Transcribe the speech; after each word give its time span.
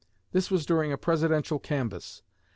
This 0.31 0.49
was 0.49 0.65
during 0.65 0.91
a 0.91 0.97
Presidential 0.97 1.59
canvass. 1.59 2.23